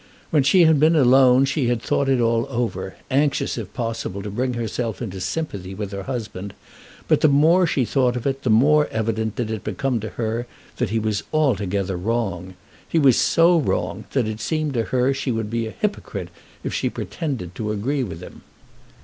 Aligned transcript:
While 0.31 0.41
she 0.41 0.63
had 0.65 0.79
been 0.79 0.95
alone 0.95 1.45
she 1.45 1.67
had 1.67 1.79
thought 1.79 2.09
it 2.09 2.19
all 2.19 2.47
over, 2.49 2.95
anxious 3.11 3.55
if 3.55 3.71
possible 3.71 4.23
to 4.23 4.31
bring 4.31 4.55
herself 4.55 4.99
into 4.99 5.21
sympathy 5.21 5.75
with 5.75 5.91
her 5.91 6.01
husband; 6.01 6.55
but 7.07 7.21
the 7.21 7.27
more 7.27 7.67
she 7.67 7.85
thought 7.85 8.15
of 8.15 8.25
it 8.25 8.41
the 8.41 8.49
more 8.49 8.87
evident 8.87 9.35
did 9.35 9.51
it 9.51 9.63
become 9.63 9.99
to 9.99 10.09
her 10.09 10.47
that 10.77 10.89
he 10.89 10.97
was 10.97 11.21
altogether 11.31 11.97
wrong. 11.97 12.55
He 12.89 12.97
was 12.97 13.15
so 13.15 13.59
wrong 13.59 14.05
that 14.13 14.27
it 14.27 14.39
seemed 14.41 14.73
to 14.73 14.85
her 14.85 15.09
that 15.09 15.13
she 15.17 15.31
would 15.31 15.51
be 15.51 15.67
a 15.67 15.75
hypocrite 15.79 16.29
if 16.63 16.73
she 16.73 16.89
pretended 16.89 17.53
to 17.53 17.71
agree 17.71 18.03
with 18.03 18.21
him. 18.21 18.41